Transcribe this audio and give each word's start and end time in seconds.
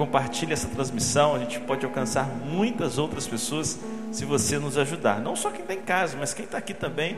Compartilhe 0.00 0.54
essa 0.54 0.66
transmissão, 0.66 1.34
a 1.34 1.40
gente 1.40 1.60
pode 1.60 1.84
alcançar 1.84 2.26
muitas 2.26 2.96
outras 2.96 3.28
pessoas 3.28 3.78
se 4.10 4.24
você 4.24 4.58
nos 4.58 4.78
ajudar. 4.78 5.20
Não 5.20 5.36
só 5.36 5.50
quem 5.50 5.60
está 5.60 5.74
em 5.74 5.82
casa, 5.82 6.16
mas 6.18 6.32
quem 6.32 6.46
está 6.46 6.56
aqui 6.56 6.72
também 6.72 7.14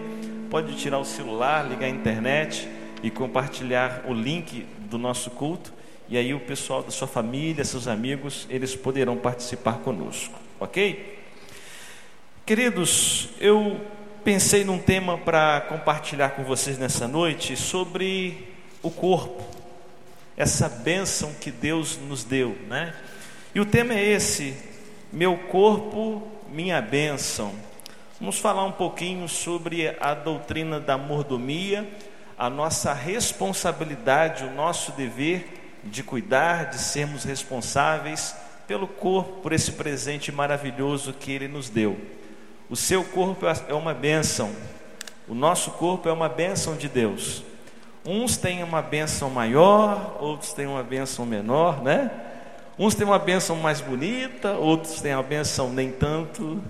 pode 0.50 0.74
tirar 0.74 0.98
o 0.98 1.04
celular, 1.04 1.64
ligar 1.64 1.86
a 1.86 1.88
internet 1.88 2.68
e 3.00 3.08
compartilhar 3.08 4.02
o 4.08 4.12
link 4.12 4.66
do 4.90 4.98
nosso 4.98 5.30
culto. 5.30 5.72
E 6.08 6.16
aí 6.16 6.34
o 6.34 6.40
pessoal 6.40 6.82
da 6.82 6.90
sua 6.90 7.06
família, 7.06 7.64
seus 7.64 7.86
amigos, 7.86 8.48
eles 8.50 8.74
poderão 8.74 9.16
participar 9.16 9.74
conosco, 9.74 10.34
ok? 10.58 11.20
Queridos, 12.44 13.28
eu 13.38 13.80
pensei 14.24 14.64
num 14.64 14.80
tema 14.80 15.16
para 15.16 15.60
compartilhar 15.68 16.30
com 16.30 16.42
vocês 16.42 16.78
nessa 16.78 17.06
noite 17.06 17.56
sobre 17.56 18.48
o 18.82 18.90
corpo 18.90 19.61
essa 20.42 20.68
bênção 20.68 21.32
que 21.40 21.50
Deus 21.50 21.96
nos 21.96 22.24
deu, 22.24 22.58
né? 22.68 22.92
E 23.54 23.60
o 23.60 23.64
tema 23.64 23.94
é 23.94 24.04
esse: 24.04 24.56
meu 25.12 25.36
corpo, 25.36 26.26
minha 26.50 26.80
bênção. 26.82 27.54
Vamos 28.18 28.38
falar 28.38 28.64
um 28.64 28.72
pouquinho 28.72 29.28
sobre 29.28 29.96
a 30.00 30.14
doutrina 30.14 30.80
da 30.80 30.98
mordomia, 30.98 31.88
a 32.36 32.50
nossa 32.50 32.92
responsabilidade, 32.92 34.44
o 34.44 34.52
nosso 34.52 34.92
dever 34.92 35.78
de 35.84 36.02
cuidar, 36.02 36.70
de 36.70 36.78
sermos 36.78 37.24
responsáveis 37.24 38.34
pelo 38.66 38.86
corpo, 38.86 39.40
por 39.42 39.52
esse 39.52 39.72
presente 39.72 40.32
maravilhoso 40.32 41.12
que 41.12 41.30
Ele 41.30 41.48
nos 41.48 41.68
deu. 41.68 41.98
O 42.68 42.76
seu 42.76 43.04
corpo 43.04 43.46
é 43.46 43.74
uma 43.74 43.94
bênção, 43.94 44.50
o 45.28 45.34
nosso 45.34 45.72
corpo 45.72 46.08
é 46.08 46.12
uma 46.12 46.28
bênção 46.28 46.76
de 46.76 46.88
Deus. 46.88 47.44
Uns 48.04 48.36
têm 48.36 48.64
uma 48.64 48.82
bênção 48.82 49.30
maior, 49.30 50.16
outros 50.20 50.52
têm 50.52 50.66
uma 50.66 50.82
bênção 50.82 51.24
menor, 51.24 51.82
né? 51.82 52.10
Uns 52.76 52.96
têm 52.96 53.06
uma 53.06 53.18
bênção 53.18 53.54
mais 53.56 53.80
bonita, 53.80 54.52
outros 54.52 55.00
têm 55.00 55.14
uma 55.14 55.22
bênção 55.22 55.72
nem 55.72 55.92
tanto, 55.92 56.60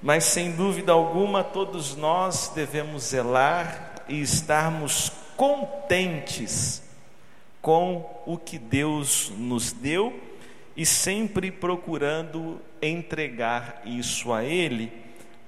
mas 0.00 0.22
sem 0.24 0.52
dúvida 0.52 0.92
alguma 0.92 1.42
todos 1.42 1.96
nós 1.96 2.52
devemos 2.54 3.08
zelar 3.08 3.94
e 4.08 4.20
estarmos 4.20 5.10
contentes 5.36 6.82
com 7.60 8.22
o 8.24 8.38
que 8.38 8.58
Deus 8.58 9.32
nos 9.36 9.72
deu 9.72 10.18
e 10.76 10.86
sempre 10.86 11.50
procurando 11.50 12.60
entregar 12.80 13.82
isso 13.84 14.32
a 14.32 14.44
Ele 14.44 14.92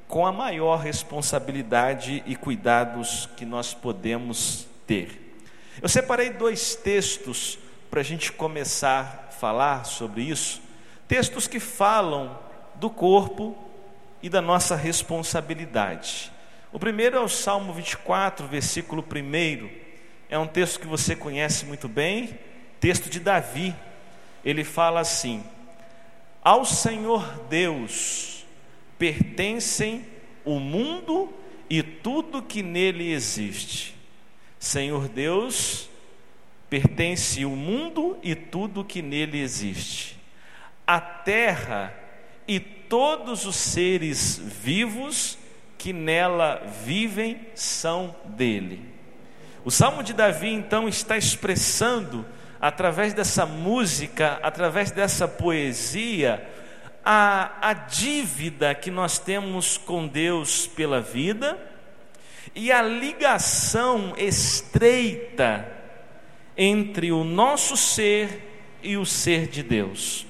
com 0.08 0.26
a 0.26 0.32
maior 0.32 0.80
responsabilidade 0.80 2.20
e 2.26 2.34
cuidados 2.34 3.28
que 3.36 3.44
nós 3.44 3.72
podemos 3.72 4.69
ter. 4.90 5.36
Eu 5.80 5.88
separei 5.88 6.30
dois 6.30 6.74
textos 6.74 7.56
para 7.88 8.00
a 8.00 8.02
gente 8.02 8.32
começar 8.32 9.28
a 9.28 9.30
falar 9.30 9.84
sobre 9.84 10.22
isso, 10.22 10.60
textos 11.06 11.46
que 11.46 11.60
falam 11.60 12.36
do 12.74 12.90
corpo 12.90 13.56
e 14.20 14.28
da 14.28 14.42
nossa 14.42 14.74
responsabilidade. 14.74 16.32
O 16.72 16.78
primeiro 16.80 17.16
é 17.16 17.20
o 17.20 17.28
Salmo 17.28 17.72
24, 17.72 18.48
versículo 18.48 19.04
1. 19.04 19.70
É 20.28 20.36
um 20.36 20.46
texto 20.48 20.80
que 20.80 20.88
você 20.88 21.14
conhece 21.14 21.64
muito 21.66 21.86
bem, 21.86 22.36
texto 22.80 23.08
de 23.08 23.20
Davi. 23.20 23.72
Ele 24.44 24.64
fala 24.64 24.98
assim: 24.98 25.44
Ao 26.42 26.64
Senhor 26.64 27.44
Deus 27.48 28.44
pertencem 28.98 30.04
o 30.44 30.58
mundo 30.58 31.32
e 31.68 31.80
tudo 31.80 32.42
que 32.42 32.60
nele 32.60 33.12
existe. 33.12 33.99
Senhor 34.60 35.08
Deus, 35.08 35.88
pertence 36.68 37.46
o 37.46 37.50
mundo 37.50 38.18
e 38.22 38.34
tudo 38.34 38.84
que 38.84 39.00
nele 39.00 39.40
existe, 39.40 40.20
a 40.86 41.00
terra 41.00 41.94
e 42.46 42.60
todos 42.60 43.46
os 43.46 43.56
seres 43.56 44.38
vivos 44.38 45.38
que 45.78 45.94
nela 45.94 46.62
vivem 46.84 47.40
são 47.54 48.14
dele. 48.26 48.84
O 49.64 49.70
Salmo 49.70 50.02
de 50.02 50.12
Davi 50.12 50.48
então 50.50 50.86
está 50.86 51.16
expressando, 51.16 52.26
através 52.60 53.14
dessa 53.14 53.46
música, 53.46 54.38
através 54.42 54.90
dessa 54.90 55.26
poesia, 55.26 56.46
a, 57.02 57.70
a 57.70 57.72
dívida 57.72 58.74
que 58.74 58.90
nós 58.90 59.18
temos 59.18 59.78
com 59.78 60.06
Deus 60.06 60.66
pela 60.66 61.00
vida 61.00 61.69
e 62.54 62.72
a 62.72 62.82
ligação 62.82 64.14
estreita 64.16 65.66
entre 66.56 67.12
o 67.12 67.24
nosso 67.24 67.76
ser 67.76 68.78
e 68.82 68.96
o 68.96 69.06
ser 69.06 69.46
de 69.46 69.62
Deus. 69.62 70.26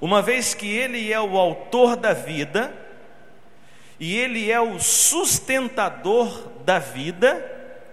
Uma 0.00 0.22
vez 0.22 0.54
que 0.54 0.66
Ele 0.66 1.12
é 1.12 1.20
o 1.20 1.36
autor 1.36 1.96
da 1.96 2.12
vida, 2.12 2.74
e 3.98 4.16
Ele 4.16 4.50
é 4.50 4.60
o 4.60 4.78
sustentador 4.78 6.48
da 6.64 6.78
vida, 6.78 7.44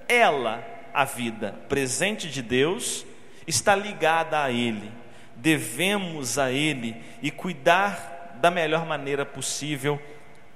ela, 0.07 0.63
a 0.93 1.03
vida 1.03 1.53
presente 1.67 2.29
de 2.29 2.41
Deus, 2.41 3.05
está 3.45 3.75
ligada 3.75 4.41
a 4.41 4.51
Ele. 4.51 4.89
Devemos 5.35 6.39
a 6.39 6.49
Ele 6.51 6.95
e 7.21 7.29
cuidar 7.29 8.37
da 8.41 8.49
melhor 8.49 8.85
maneira 8.85 9.25
possível 9.25 10.01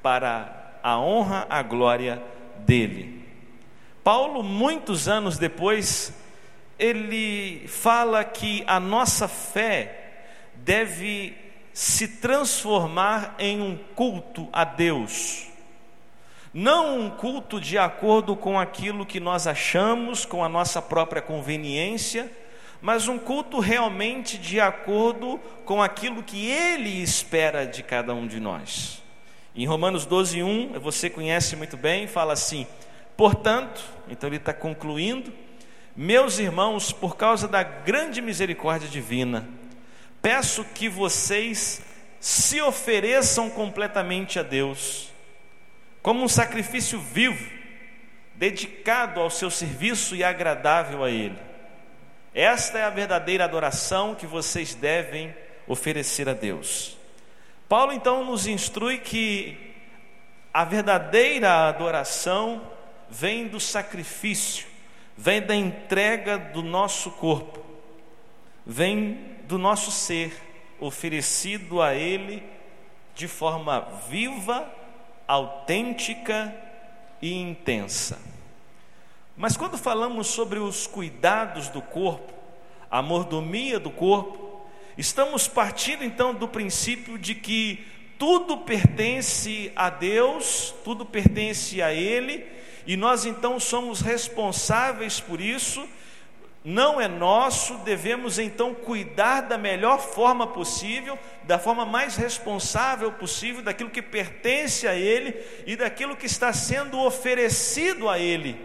para 0.01 0.79
a 0.81 0.97
honra, 0.99 1.45
a 1.49 1.61
glória 1.61 2.21
dele. 2.65 3.23
Paulo, 4.03 4.41
muitos 4.41 5.07
anos 5.07 5.37
depois, 5.37 6.13
ele 6.79 7.67
fala 7.67 8.23
que 8.23 8.63
a 8.65 8.79
nossa 8.79 9.27
fé 9.27 10.23
deve 10.55 11.37
se 11.73 12.07
transformar 12.07 13.35
em 13.37 13.61
um 13.61 13.77
culto 13.95 14.49
a 14.51 14.63
Deus. 14.63 15.47
Não 16.53 16.99
um 16.99 17.09
culto 17.09 17.61
de 17.61 17.77
acordo 17.77 18.35
com 18.35 18.59
aquilo 18.59 19.05
que 19.05 19.19
nós 19.19 19.47
achamos, 19.47 20.25
com 20.25 20.43
a 20.43 20.49
nossa 20.49 20.81
própria 20.81 21.21
conveniência, 21.21 22.29
mas 22.81 23.07
um 23.07 23.17
culto 23.17 23.59
realmente 23.59 24.37
de 24.37 24.59
acordo 24.59 25.39
com 25.63 25.81
aquilo 25.81 26.23
que 26.23 26.49
Ele 26.49 27.01
espera 27.01 27.65
de 27.65 27.83
cada 27.83 28.13
um 28.13 28.27
de 28.27 28.39
nós. 28.39 29.00
Em 29.53 29.65
Romanos 29.65 30.05
12, 30.05 30.41
1, 30.41 30.79
você 30.79 31.09
conhece 31.09 31.55
muito 31.55 31.75
bem, 31.75 32.07
fala 32.07 32.33
assim: 32.33 32.65
portanto, 33.17 33.83
então 34.07 34.29
ele 34.29 34.37
está 34.37 34.53
concluindo, 34.53 35.33
meus 35.95 36.39
irmãos, 36.39 36.93
por 36.93 37.17
causa 37.17 37.47
da 37.49 37.61
grande 37.61 38.21
misericórdia 38.21 38.87
divina, 38.87 39.47
peço 40.21 40.63
que 40.63 40.87
vocês 40.87 41.81
se 42.19 42.61
ofereçam 42.61 43.49
completamente 43.49 44.39
a 44.39 44.43
Deus, 44.43 45.09
como 46.01 46.23
um 46.23 46.29
sacrifício 46.29 46.97
vivo, 46.99 47.45
dedicado 48.35 49.19
ao 49.19 49.29
seu 49.29 49.51
serviço 49.51 50.15
e 50.15 50.23
agradável 50.23 51.03
a 51.03 51.09
Ele. 51.09 51.37
Esta 52.33 52.79
é 52.79 52.83
a 52.83 52.89
verdadeira 52.89 53.43
adoração 53.43 54.15
que 54.15 54.25
vocês 54.25 54.73
devem 54.73 55.35
oferecer 55.67 56.29
a 56.29 56.33
Deus. 56.33 57.00
Paulo 57.71 57.93
então 57.93 58.25
nos 58.25 58.47
instrui 58.47 58.97
que 58.97 59.57
a 60.53 60.65
verdadeira 60.65 61.69
adoração 61.69 62.63
vem 63.09 63.47
do 63.47 63.61
sacrifício, 63.61 64.67
vem 65.15 65.41
da 65.41 65.55
entrega 65.55 66.37
do 66.37 66.61
nosso 66.61 67.11
corpo, 67.11 67.63
vem 68.65 69.37
do 69.45 69.57
nosso 69.57 69.89
ser 69.89 70.33
oferecido 70.81 71.81
a 71.81 71.95
Ele 71.95 72.43
de 73.15 73.29
forma 73.29 73.87
viva, 74.09 74.69
autêntica 75.25 76.53
e 77.21 77.33
intensa. 77.33 78.19
Mas 79.37 79.55
quando 79.55 79.77
falamos 79.77 80.27
sobre 80.27 80.59
os 80.59 80.87
cuidados 80.87 81.69
do 81.69 81.81
corpo, 81.81 82.33
a 82.89 83.01
mordomia 83.01 83.79
do 83.79 83.91
corpo, 83.91 84.40
Estamos 85.01 85.47
partindo 85.47 86.03
então 86.03 86.31
do 86.31 86.47
princípio 86.47 87.17
de 87.17 87.33
que 87.33 87.83
tudo 88.19 88.55
pertence 88.55 89.71
a 89.75 89.89
Deus, 89.89 90.75
tudo 90.83 91.03
pertence 91.03 91.81
a 91.81 91.91
Ele, 91.91 92.45
e 92.85 92.95
nós 92.95 93.25
então 93.25 93.59
somos 93.59 93.99
responsáveis 93.99 95.19
por 95.19 95.41
isso, 95.41 95.89
não 96.63 97.01
é 97.01 97.07
nosso, 97.07 97.79
devemos 97.79 98.37
então 98.37 98.75
cuidar 98.75 99.41
da 99.41 99.57
melhor 99.57 99.99
forma 99.99 100.45
possível, 100.45 101.17
da 101.45 101.57
forma 101.57 101.83
mais 101.83 102.15
responsável 102.15 103.11
possível, 103.13 103.63
daquilo 103.63 103.89
que 103.89 104.03
pertence 104.03 104.87
a 104.87 104.93
Ele 104.93 105.35
e 105.65 105.75
daquilo 105.75 106.15
que 106.15 106.27
está 106.27 106.53
sendo 106.53 106.99
oferecido 106.99 108.07
a 108.07 108.19
Ele, 108.19 108.55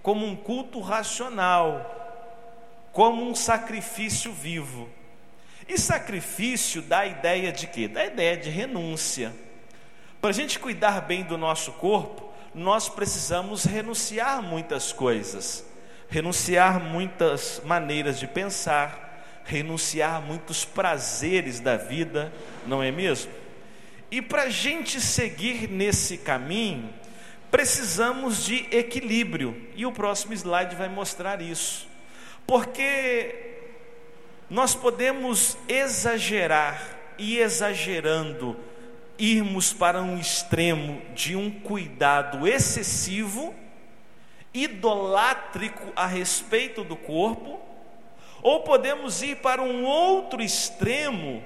como 0.00 0.24
um 0.24 0.36
culto 0.36 0.78
racional, 0.78 2.88
como 2.92 3.28
um 3.28 3.34
sacrifício 3.34 4.30
vivo. 4.30 4.88
E 5.68 5.78
sacrifício 5.78 6.82
dá 6.82 7.00
a 7.00 7.06
ideia 7.06 7.52
de 7.52 7.66
quê? 7.66 7.88
Dá 7.88 8.00
a 8.00 8.06
ideia 8.06 8.36
de 8.36 8.50
renúncia. 8.50 9.32
Para 10.20 10.30
a 10.30 10.34
gente 10.34 10.58
cuidar 10.58 11.00
bem 11.02 11.22
do 11.22 11.36
nosso 11.36 11.72
corpo, 11.72 12.32
nós 12.54 12.88
precisamos 12.88 13.64
renunciar 13.64 14.42
muitas 14.42 14.92
coisas, 14.92 15.64
renunciar 16.08 16.80
muitas 16.80 17.60
maneiras 17.64 18.18
de 18.18 18.26
pensar, 18.26 19.42
renunciar 19.44 20.20
muitos 20.20 20.64
prazeres 20.64 21.60
da 21.60 21.76
vida, 21.76 22.32
não 22.66 22.82
é 22.82 22.90
mesmo? 22.90 23.32
E 24.10 24.20
para 24.20 24.42
a 24.42 24.50
gente 24.50 25.00
seguir 25.00 25.68
nesse 25.68 26.18
caminho, 26.18 26.92
precisamos 27.50 28.44
de 28.44 28.66
equilíbrio, 28.70 29.68
e 29.74 29.86
o 29.86 29.92
próximo 29.92 30.34
slide 30.34 30.76
vai 30.76 30.88
mostrar 30.88 31.40
isso, 31.40 31.88
porque 32.46 33.51
nós 34.52 34.74
podemos 34.74 35.56
exagerar 35.66 36.78
e 37.16 37.38
exagerando, 37.38 38.54
irmos 39.18 39.72
para 39.72 40.02
um 40.02 40.18
extremo 40.18 41.00
de 41.14 41.34
um 41.34 41.50
cuidado 41.50 42.46
excessivo, 42.46 43.54
idolátrico 44.52 45.90
a 45.96 46.06
respeito 46.06 46.84
do 46.84 46.96
corpo, 46.96 47.58
ou 48.42 48.60
podemos 48.60 49.22
ir 49.22 49.36
para 49.36 49.62
um 49.62 49.84
outro 49.84 50.42
extremo 50.42 51.42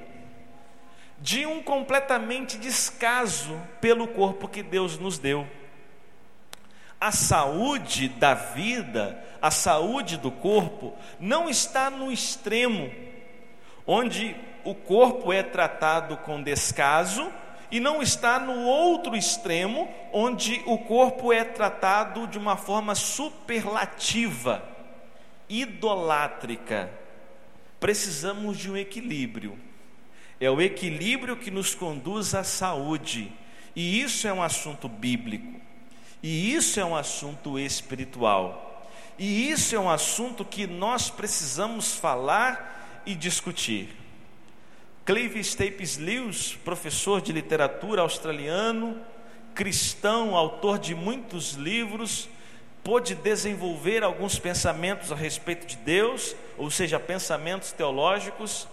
de 1.21 1.47
um 1.47 1.63
completamente 1.63 2.59
descaso 2.59 3.57
pelo 3.81 4.09
corpo 4.09 4.49
que 4.49 4.65
Deus 4.65 4.99
nos 4.99 5.17
deu. 5.17 5.47
A 7.01 7.13
saúde 7.13 8.09
da 8.09 8.35
vida, 8.35 9.25
a 9.41 9.51
saúde 9.51 10.17
do 10.17 10.31
corpo, 10.31 10.95
não 11.19 11.49
está 11.49 11.91
no 11.91 12.11
extremo, 12.11 12.91
onde 13.87 14.37
o 14.65 14.75
corpo 14.75 15.33
é 15.33 15.43
tratado 15.43 16.17
com 16.19 16.43
descaso, 16.43 17.31
e 17.71 17.81
não 17.81 18.01
está 18.01 18.39
no 18.39 18.63
outro 18.65 19.17
extremo, 19.17 19.89
onde 20.13 20.63
o 20.67 20.79
corpo 20.79 21.33
é 21.33 21.45
tratado 21.45 22.27
de 22.27 22.39
uma 22.39 22.57
forma 22.57 22.95
superlativa, 22.95 24.63
idolátrica. 25.49 26.91
Precisamos 27.81 28.57
de 28.57 28.71
um 28.71 28.77
equilíbrio. 28.77 29.59
É 30.41 30.51
o 30.51 30.61
equilíbrio 30.61 31.37
que 31.37 31.51
nos 31.51 31.75
conduz 31.75 32.35
à 32.35 32.45
saúde, 32.45 33.33
e 33.75 34.01
isso 34.01 34.29
é 34.29 34.33
um 34.33 34.43
assunto 34.43 34.89
bíblico, 34.89 35.61
e 36.23 36.55
isso 36.55 36.79
é 36.79 36.85
um 36.85 36.95
assunto 36.97 37.59
espiritual, 37.59 38.66
e 39.19 39.51
isso 39.51 39.75
é 39.75 39.79
um 39.79 39.91
assunto 39.91 40.45
que 40.45 40.67
nós 40.67 41.11
precisamos 41.11 41.95
falar 41.95 43.03
e 43.07 43.15
discutir. 43.15 43.89
Clive 45.05 45.41
Staples 45.41 45.97
Lewis, 45.97 46.59
professor 46.65 47.21
de 47.21 47.33
literatura 47.33 48.03
australiano, 48.03 49.01
cristão, 49.55 50.37
autor 50.37 50.79
de 50.79 50.95
muitos 50.95 51.53
livros, 51.53 52.29
pôde 52.83 53.15
desenvolver 53.15 54.03
alguns 54.03 54.39
pensamentos 54.39 55.11
a 55.11 55.15
respeito 55.15 55.67
de 55.67 55.77
Deus, 55.77 56.37
ou 56.59 56.71
seja, 56.71 57.01
pensamentos 57.01 57.73
teológicos, 57.73 58.69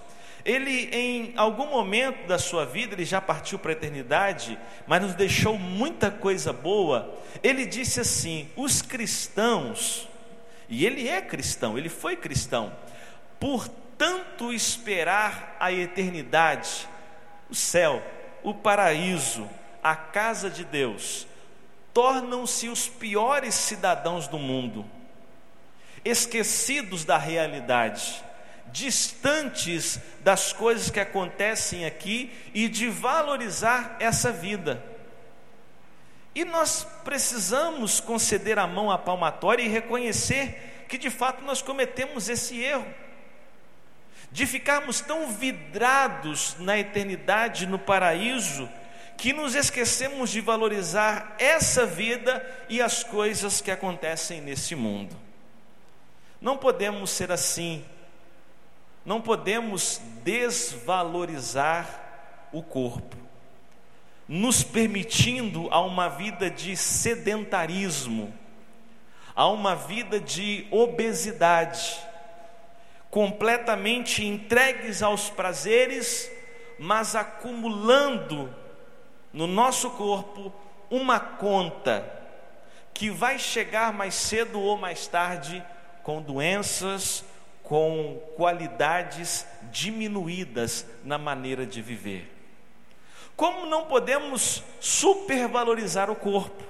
ele, 0.46 0.90
em 0.92 1.34
algum 1.38 1.68
momento 1.68 2.28
da 2.28 2.38
sua 2.38 2.66
vida, 2.66 2.94
ele 2.94 3.06
já 3.06 3.22
partiu 3.22 3.58
para 3.58 3.72
a 3.72 3.74
eternidade, 3.74 4.60
mas 4.86 5.02
nos 5.02 5.16
deixou 5.16 5.58
muita 5.58 6.12
coisa 6.12 6.52
boa. 6.52 7.18
Ele 7.42 7.66
disse 7.66 8.02
assim: 8.02 8.50
os 8.56 8.82
cristãos, 8.82 10.08
e 10.70 10.86
ele 10.86 11.08
é 11.08 11.22
cristão, 11.22 11.78
ele 11.78 11.90
foi 11.90 12.16
cristão, 12.16 12.76
por 13.40 13.68
tanto 13.98 14.54
esperar 14.54 15.56
a 15.60 15.72
eternidade, 15.72 16.88
o 17.50 17.56
céu, 17.56 18.02
o 18.44 18.54
paraíso, 18.54 19.50
a 19.84 19.96
casa 19.96 20.50
de 20.50 20.64
Deus, 20.64 21.28
tornam-se 21.94 22.70
os 22.70 22.88
piores 22.88 23.54
cidadãos 23.54 24.28
do 24.28 24.40
mundo, 24.40 24.86
esquecidos 26.04 27.06
da 27.06 27.18
realidade 27.18 28.24
distantes 28.74 30.00
das 30.22 30.52
coisas 30.52 30.90
que 30.90 31.00
acontecem 31.00 31.86
aqui 31.86 32.34
e 32.54 32.68
de 32.68 32.90
valorizar 32.90 33.96
essa 34.00 34.32
vida. 34.32 34.84
E 36.36 36.44
nós 36.44 36.88
precisamos 37.04 38.00
conceder 38.00 38.58
a 38.58 38.66
mão 38.66 38.90
à 38.90 38.98
palmatória 38.98 39.64
e 39.64 39.68
reconhecer 39.68 40.86
que 40.88 40.98
de 40.98 41.10
fato 41.10 41.44
nós 41.44 41.62
cometemos 41.62 42.30
esse 42.30 42.62
erro, 42.62 42.86
de 44.32 44.48
ficarmos 44.48 45.00
tão 45.00 45.32
vidrados 45.32 46.56
na 46.60 46.78
eternidade, 46.78 47.68
no 47.68 47.78
paraíso, 47.78 48.70
que 49.18 49.32
nos 49.32 49.54
esquecemos 49.56 50.32
de 50.32 50.42
valorizar 50.42 51.36
essa 51.38 51.86
vida 51.86 52.44
e 52.68 52.82
as 52.82 53.04
coisas 53.04 53.62
que 53.62 53.70
acontecem 53.72 54.42
nesse 54.42 54.76
mundo. 54.76 55.16
Não 56.42 56.58
podemos 56.58 57.12
ser 57.12 57.32
assim. 57.32 57.86
Não 59.06 59.22
podemos 59.22 60.02
desvalorizar 60.24 62.02
o 62.52 62.62
corpo, 62.62 63.18
nos 64.28 64.64
permitindo 64.64 65.68
a 65.72 65.82
uma 65.82 66.08
vida 66.08 66.50
de 66.50 66.76
sedentarismo, 66.78 68.34
a 69.36 69.48
uma 69.48 69.76
vida 69.76 70.20
de 70.20 70.68
obesidade, 70.72 72.00
completamente 73.10 74.26
entregues 74.26 75.04
aos 75.04 75.30
prazeres, 75.30 76.32
mas 76.80 77.16
acumulando 77.16 78.54
no 79.32 79.48
nosso 79.48 79.92
corpo 79.92 80.54
uma 80.90 81.20
conta 81.20 82.12
que 82.94 83.10
vai 83.10 83.40
chegar 83.40 83.92
mais 83.92 84.14
cedo 84.14 84.60
ou 84.60 84.78
mais 84.78 85.08
tarde 85.08 85.64
com 86.04 86.22
doenças, 86.22 87.24
com 87.64 88.22
qualidades 88.36 89.48
diminuídas 89.72 90.86
na 91.04 91.18
maneira 91.18 91.66
de 91.66 91.82
viver. 91.82 92.33
Como 93.36 93.66
não 93.66 93.86
podemos 93.86 94.64
supervalorizar 94.80 96.10
o 96.10 96.16
corpo, 96.16 96.64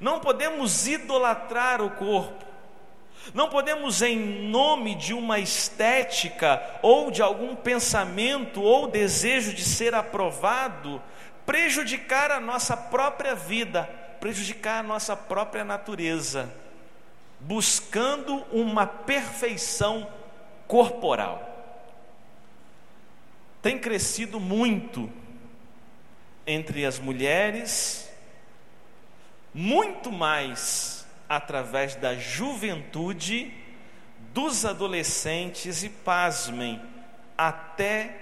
não 0.00 0.20
podemos 0.20 0.86
idolatrar 0.86 1.82
o 1.82 1.90
corpo, 1.90 2.44
não 3.34 3.48
podemos, 3.48 4.00
em 4.00 4.48
nome 4.48 4.94
de 4.94 5.12
uma 5.12 5.38
estética 5.38 6.62
ou 6.82 7.10
de 7.10 7.22
algum 7.22 7.54
pensamento 7.54 8.62
ou 8.62 8.86
desejo 8.86 9.52
de 9.52 9.62
ser 9.62 9.94
aprovado, 9.94 11.02
prejudicar 11.44 12.30
a 12.30 12.40
nossa 12.40 12.76
própria 12.76 13.34
vida, 13.34 13.84
prejudicar 14.18 14.80
a 14.80 14.82
nossa 14.82 15.16
própria 15.16 15.64
natureza 15.64 16.50
buscando 17.40 18.44
uma 18.52 18.86
perfeição 18.86 20.06
corporal. 20.68 21.48
Tem 23.62 23.78
crescido 23.78 24.38
muito 24.38 25.10
entre 26.50 26.84
as 26.84 26.98
mulheres, 26.98 28.08
muito 29.54 30.10
mais 30.10 31.06
através 31.28 31.94
da 31.94 32.14
juventude, 32.14 33.52
dos 34.32 34.64
adolescentes 34.64 35.82
e, 35.82 35.88
pasmem, 35.88 36.80
até 37.36 38.16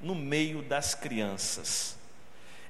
no 0.00 0.14
meio 0.14 0.62
das 0.62 0.94
crianças. 0.94 1.96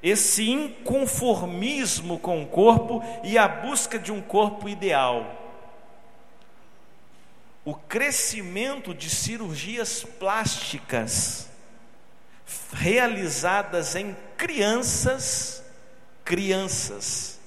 Esse 0.03 0.51
inconformismo 0.51 2.19
com 2.19 2.43
o 2.43 2.47
corpo 2.47 3.03
e 3.23 3.39
a 3.39 3.49
busca 3.49 3.99
de 3.99 4.13
um 4.13 4.21
corpo 4.21 4.69
ideal 4.69 5.45
o 7.65 7.75
crescimento 7.75 8.95
de 8.95 9.09
cirurgias 9.09 10.05
plásticas 10.05 11.49
realizadas 12.73 13.97
em 13.97 14.15
crianças, 14.37 15.65
crianças, 16.25 17.41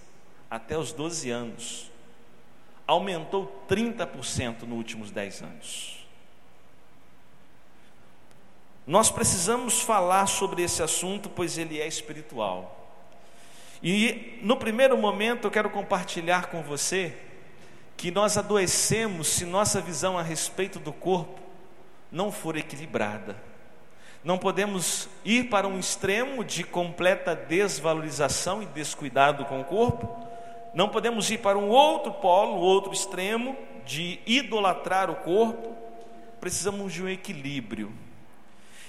até 0.50 0.78
os 0.78 0.92
12 0.92 1.30
anos, 1.30 1.92
aumentou 2.86 3.66
30% 3.70 4.64
nos 4.64 4.78
últimos 4.78 5.12
10 5.12 5.42
anos. 5.42 6.08
Nós 8.86 9.12
precisamos 9.12 9.82
falar 9.82 10.28
sobre 10.28 10.64
esse 10.64 10.82
assunto, 10.82 11.30
pois 11.30 11.58
ele 11.58 11.82
é 11.82 11.88
espiritual. 11.88 12.74
E 13.84 14.40
no 14.42 14.56
primeiro 14.56 14.98
momento 14.98 15.46
eu 15.46 15.52
quero 15.52 15.70
compartilhar 15.70 16.48
com 16.48 16.64
você 16.64 17.16
que 17.98 18.12
nós 18.12 18.38
adoecemos 18.38 19.28
se 19.28 19.46
nossa 19.46 19.82
visão 19.82 20.18
a 20.18 20.22
respeito 20.22 20.80
do 20.80 20.94
corpo 20.94 21.42
não 22.12 22.32
for 22.32 22.56
equilibrada. 22.56 23.36
Não 24.28 24.38
podemos 24.38 25.08
ir 25.24 25.46
para 25.46 25.70
um 25.70 25.80
extremo 25.80 26.44
de 26.44 26.62
completa 26.62 27.34
desvalorização 27.34 28.62
e 28.62 28.66
descuidado 28.66 29.46
com 29.46 29.62
o 29.62 29.64
corpo, 29.64 30.14
não 30.74 30.90
podemos 30.90 31.32
ir 31.32 31.38
para 31.38 31.58
um 31.58 31.70
outro 31.70 32.12
polo, 32.12 32.60
outro 32.60 32.92
extremo 32.92 33.56
de 33.86 34.20
idolatrar 34.26 35.10
o 35.10 35.16
corpo. 35.16 35.74
Precisamos 36.42 36.92
de 36.92 37.02
um 37.02 37.08
equilíbrio. 37.08 37.90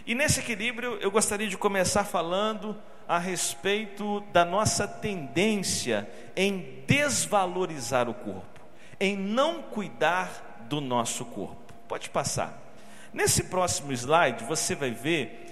E 0.05 0.13
nesse 0.13 0.41
equilíbrio 0.41 0.99
eu 1.01 1.09
gostaria 1.09 1.47
de 1.47 1.57
começar 1.57 2.03
falando 2.03 2.77
a 3.07 3.17
respeito 3.17 4.19
da 4.33 4.45
nossa 4.45 4.89
tendência 4.89 6.11
em 6.35 6.83
desvalorizar 6.85 8.09
o 8.09 8.15
corpo 8.15 8.59
em 8.99 9.17
não 9.17 9.63
cuidar 9.63 10.67
do 10.69 10.81
nosso 10.81 11.25
corpo. 11.25 11.73
Pode 11.87 12.11
passar. 12.11 12.68
Nesse 13.13 13.45
próximo 13.45 13.93
slide, 13.93 14.45
você 14.45 14.75
vai 14.75 14.91
ver 14.91 15.47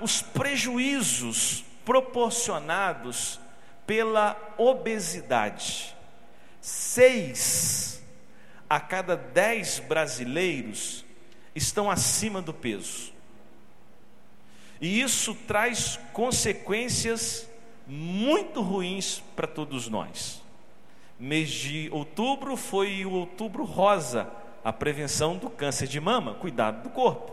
os 0.00 0.22
prejuízos 0.22 1.64
proporcionados 1.84 3.40
pela 3.86 4.36
obesidade. 4.56 5.94
Seis 6.60 8.02
a 8.68 8.80
cada 8.80 9.16
dez 9.16 9.78
brasileiros 9.78 11.04
estão 11.54 11.90
acima 11.90 12.42
do 12.42 12.52
peso. 12.52 13.12
E 14.80 15.00
isso 15.00 15.34
traz 15.46 15.98
consequências 16.12 17.48
muito 17.86 18.60
ruins 18.60 19.22
para 19.34 19.46
todos 19.46 19.88
nós. 19.88 20.42
Mês 21.18 21.48
de 21.48 21.88
outubro 21.92 22.56
foi 22.56 23.06
o 23.06 23.12
outubro 23.12 23.64
rosa, 23.64 24.30
a 24.66 24.72
prevenção 24.72 25.36
do 25.36 25.48
câncer 25.48 25.86
de 25.86 26.00
mama, 26.00 26.34
cuidado 26.34 26.82
do 26.82 26.90
corpo. 26.90 27.30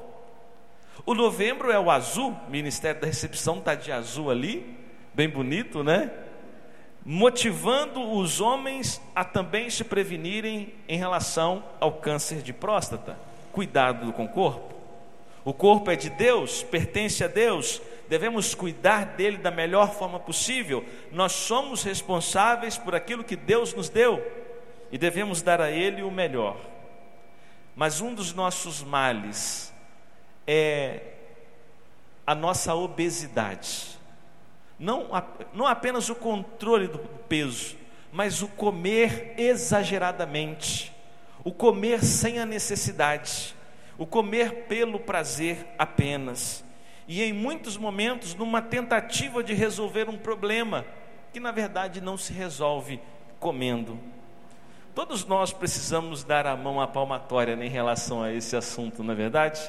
O 1.04 1.16
novembro 1.16 1.72
é 1.72 1.80
o 1.80 1.90
azul, 1.90 2.38
Ministério 2.48 3.02
da 3.02 3.08
Recepção 3.08 3.58
está 3.58 3.74
de 3.74 3.92
azul 3.92 4.30
ali, 4.30 4.78
bem 5.16 5.28
bonito, 5.28 5.84
né? 5.84 6.12
Motivando 7.04 8.08
os 8.12 8.40
homens 8.40 9.02
a 9.16 9.24
também 9.24 9.68
se 9.72 9.84
prevenirem 9.84 10.76
em 10.88 10.96
relação 10.96 11.64
ao 11.80 11.94
câncer 11.94 12.44
de 12.44 12.54
próstata. 12.54 13.18
Cuidado 13.52 14.14
com 14.14 14.26
o 14.26 14.30
corpo. 14.30 14.72
O 15.44 15.56
corpo 15.56 15.90
é 15.90 15.96
de 15.96 16.12
Deus, 16.12 16.62
pertence 16.62 17.24
a 17.24 17.28
Deus, 17.28 17.82
devemos 18.08 18.54
cuidar 18.54 19.06
dele 19.06 19.38
da 19.38 19.50
melhor 19.50 19.92
forma 19.92 20.20
possível. 20.20 20.86
Nós 21.12 21.32
somos 21.32 21.82
responsáveis 21.82 22.78
por 22.78 22.94
aquilo 22.94 23.24
que 23.24 23.36
Deus 23.36 23.74
nos 23.74 23.90
deu 23.90 24.24
e 24.92 25.00
devemos 25.00 25.42
dar 25.42 25.60
a 25.60 25.72
ele 25.72 26.04
o 26.04 26.12
melhor. 26.12 26.73
Mas 27.76 28.02
um 28.02 28.14
dos 28.14 28.34
nossos 28.34 28.84
males 28.84 29.74
é 30.46 31.02
a 32.26 32.36
nossa 32.36 32.74
obesidade. 32.76 33.98
Não, 34.78 35.10
não 35.54 35.66
apenas 35.66 36.10
o 36.10 36.16
controle 36.16 36.88
do 36.88 37.00
peso, 37.00 37.76
mas 38.12 38.42
o 38.42 38.48
comer 38.48 39.34
exageradamente, 39.38 40.94
o 41.44 41.52
comer 41.52 42.04
sem 42.04 42.40
a 42.40 42.46
necessidade 42.46 43.56
o 43.98 44.06
comer 44.06 44.66
pelo 44.66 45.00
prazer 45.00 45.66
apenas. 45.78 46.64
E 47.08 47.22
em 47.22 47.34
muitos 47.34 47.78
momentos, 47.78 48.34
numa 48.34 48.62
tentativa 48.62 49.44
de 49.44 49.54
resolver 49.54 50.10
um 50.10 50.18
problema 50.18 50.86
que 51.32 51.40
na 51.40 51.52
verdade 51.52 52.02
não 52.02 52.18
se 52.18 52.32
resolve 52.32 53.00
comendo. 53.40 54.00
Todos 54.96 55.26
nós 55.26 55.52
precisamos 55.52 56.24
dar 56.24 56.46
a 56.46 56.56
mão 56.56 56.80
à 56.80 56.88
palmatória 56.88 57.54
em 57.54 57.70
relação 57.70 58.22
a 58.22 58.32
esse 58.32 58.56
assunto, 58.56 59.04
na 59.04 59.14
é 59.14 59.16
verdade? 59.16 59.60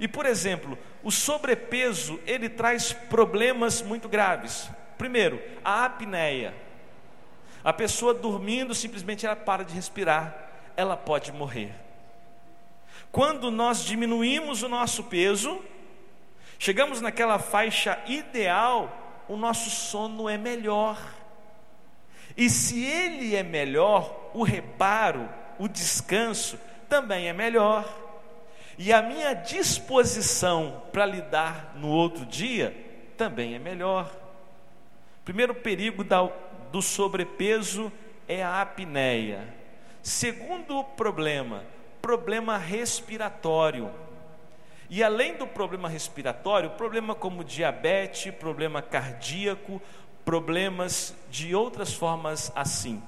E 0.00 0.08
por 0.08 0.26
exemplo, 0.26 0.76
o 1.04 1.10
sobrepeso, 1.10 2.18
ele 2.26 2.48
traz 2.48 2.92
problemas 2.92 3.80
muito 3.80 4.08
graves. 4.08 4.68
Primeiro, 4.98 5.40
a 5.64 5.84
apneia. 5.84 6.54
A 7.62 7.72
pessoa 7.72 8.12
dormindo, 8.12 8.74
simplesmente 8.74 9.24
ela 9.24 9.36
para 9.36 9.62
de 9.64 9.74
respirar, 9.74 10.50
ela 10.76 10.96
pode 10.96 11.30
morrer. 11.30 11.72
Quando 13.12 13.50
nós 13.50 13.84
diminuímos 13.84 14.62
o 14.62 14.68
nosso 14.68 15.04
peso, 15.04 15.62
chegamos 16.58 17.00
naquela 17.00 17.38
faixa 17.38 18.02
ideal, 18.06 19.24
o 19.28 19.36
nosso 19.36 19.70
sono 19.70 20.28
é 20.28 20.36
melhor. 20.36 20.98
E 22.40 22.48
se 22.48 22.82
ele 22.82 23.36
é 23.36 23.42
melhor, 23.42 24.30
o 24.32 24.42
reparo, 24.42 25.28
o 25.58 25.68
descanso 25.68 26.58
também 26.88 27.28
é 27.28 27.34
melhor. 27.34 27.86
E 28.78 28.94
a 28.94 29.02
minha 29.02 29.34
disposição 29.34 30.84
para 30.90 31.04
lidar 31.04 31.74
no 31.76 31.88
outro 31.88 32.24
dia 32.24 32.74
também 33.14 33.54
é 33.54 33.58
melhor. 33.58 34.10
Primeiro 35.22 35.54
perigo 35.54 36.02
da, 36.02 36.30
do 36.72 36.80
sobrepeso 36.80 37.92
é 38.26 38.42
a 38.42 38.62
apneia. 38.62 39.46
Segundo 40.02 40.82
problema, 40.82 41.62
problema 42.00 42.56
respiratório. 42.56 43.90
E 44.88 45.04
além 45.04 45.36
do 45.36 45.46
problema 45.46 45.90
respiratório, 45.90 46.70
problema 46.70 47.14
como 47.14 47.44
diabetes, 47.44 48.32
problema 48.32 48.80
cardíaco, 48.80 49.80
problemas 50.24 51.14
de 51.30 51.54
outras 51.54 51.92
formas 51.92 52.52
assim. 52.54 53.02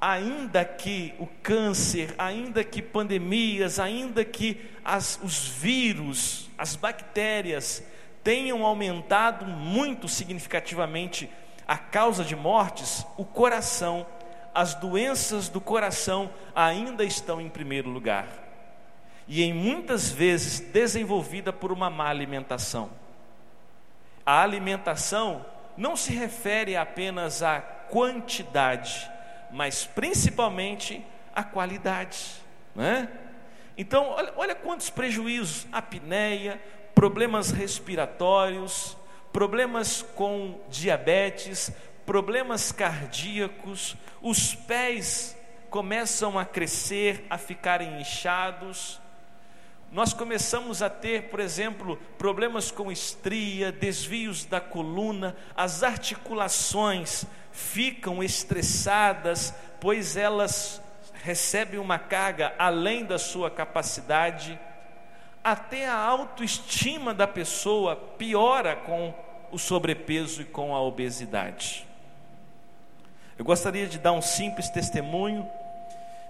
Ainda 0.00 0.64
que 0.64 1.14
o 1.18 1.26
câncer, 1.42 2.14
ainda 2.18 2.62
que 2.62 2.82
pandemias, 2.82 3.78
ainda 3.78 4.24
que 4.24 4.60
as, 4.84 5.18
os 5.22 5.48
vírus, 5.48 6.50
as 6.58 6.76
bactérias 6.76 7.82
tenham 8.22 8.64
aumentado 8.64 9.46
muito 9.46 10.08
significativamente 10.08 11.30
a 11.66 11.78
causa 11.78 12.22
de 12.22 12.36
mortes, 12.36 13.06
o 13.16 13.24
coração 13.24 14.06
as 14.54 14.74
doenças 14.74 15.48
do 15.48 15.60
coração 15.60 16.30
ainda 16.54 17.04
estão 17.04 17.40
em 17.40 17.48
primeiro 17.48 17.90
lugar. 17.90 18.28
E 19.26 19.42
em 19.42 19.52
muitas 19.52 20.10
vezes 20.10 20.60
desenvolvida 20.60 21.52
por 21.52 21.72
uma 21.72 21.90
má 21.90 22.08
alimentação. 22.08 22.90
A 24.24 24.42
alimentação 24.42 25.44
não 25.76 25.96
se 25.96 26.12
refere 26.12 26.76
apenas 26.76 27.42
à 27.42 27.60
quantidade, 27.60 29.10
mas 29.50 29.84
principalmente 29.84 31.04
à 31.34 31.42
qualidade, 31.42 32.18
né? 32.74 33.08
Então, 33.76 34.08
olha, 34.10 34.32
olha 34.36 34.54
quantos 34.54 34.88
prejuízos: 34.88 35.66
apneia, 35.72 36.60
problemas 36.94 37.50
respiratórios, 37.50 38.96
problemas 39.32 40.00
com 40.14 40.60
diabetes, 40.68 41.72
problemas 42.06 42.70
cardíacos, 42.70 43.96
os 44.22 44.54
pés 44.54 45.36
começam 45.70 46.38
a 46.38 46.44
crescer, 46.44 47.26
a 47.28 47.36
ficarem 47.36 48.00
inchados. 48.00 49.00
Nós 49.94 50.12
começamos 50.12 50.82
a 50.82 50.90
ter, 50.90 51.28
por 51.28 51.38
exemplo, 51.38 51.96
problemas 52.18 52.68
com 52.68 52.90
estria, 52.90 53.70
desvios 53.70 54.44
da 54.44 54.60
coluna, 54.60 55.36
as 55.54 55.84
articulações 55.84 57.24
ficam 57.52 58.20
estressadas, 58.20 59.54
pois 59.80 60.16
elas 60.16 60.82
recebem 61.22 61.78
uma 61.78 61.96
carga 61.96 62.56
além 62.58 63.04
da 63.04 63.20
sua 63.20 63.48
capacidade. 63.48 64.58
Até 65.44 65.86
a 65.86 65.94
autoestima 65.94 67.14
da 67.14 67.28
pessoa 67.28 67.94
piora 67.94 68.74
com 68.74 69.14
o 69.52 69.58
sobrepeso 69.60 70.42
e 70.42 70.44
com 70.44 70.74
a 70.74 70.82
obesidade. 70.82 71.86
Eu 73.38 73.44
gostaria 73.44 73.86
de 73.86 74.00
dar 74.00 74.10
um 74.10 74.22
simples 74.22 74.68
testemunho 74.68 75.48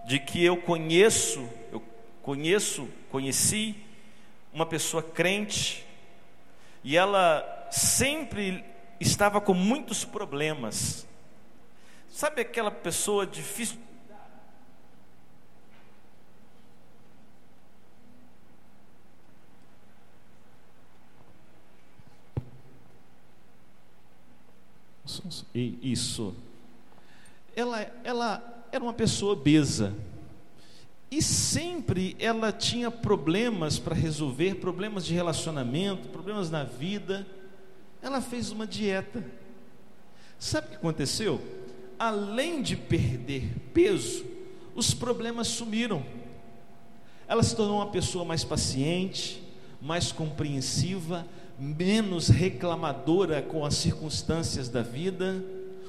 de 0.05 0.19
que 0.19 0.45
eu 0.45 0.59
conheço, 0.59 1.49
eu 1.73 1.94
conheço, 2.25 2.89
conheci 3.11 3.77
uma 4.53 4.65
pessoa 4.65 5.03
crente 5.03 5.87
e 6.83 6.97
ela 6.97 7.69
sempre 7.71 8.65
estava 8.99 9.41
com 9.41 9.53
muitos 9.53 10.05
problemas. 10.05 11.07
Sabe 12.09 12.41
aquela 12.41 12.71
pessoa 12.71 13.27
difícil 13.27 13.79
Isso 25.55 26.35
ela, 27.55 27.81
ela 28.03 28.67
era 28.73 28.83
uma 28.83 28.93
pessoa 28.93 29.33
obesa. 29.33 29.95
E 31.15 31.23
sempre 31.23 32.17
ela 32.19 32.51
tinha 32.51 32.91
problemas 32.91 33.79
para 33.79 33.95
resolver, 33.95 34.57
problemas 34.57 35.07
de 35.07 35.15
relacionamento, 35.15 36.09
problemas 36.09 36.51
na 36.51 36.65
vida. 36.65 37.25
Ela 38.03 38.21
fez 38.21 38.51
uma 38.51 38.67
dieta. 38.67 39.25
Sabe 40.41 40.67
o 40.67 40.71
que 40.71 40.77
aconteceu? 40.77 41.41
Além 41.97 42.61
de 42.61 42.77
perder 42.77 43.49
peso, 43.73 44.25
os 44.75 44.93
problemas 44.93 45.47
sumiram. 45.47 46.05
Ela 47.29 47.45
se 47.45 47.55
tornou 47.55 47.77
uma 47.77 47.93
pessoa 47.93 48.25
mais 48.25 48.43
paciente, 48.43 49.41
mais 49.81 50.11
compreensiva, 50.11 51.25
menos 51.57 52.27
reclamadora 52.27 53.41
com 53.41 53.65
as 53.65 53.77
circunstâncias 53.77 54.69
da 54.69 54.83
vida 54.83 55.45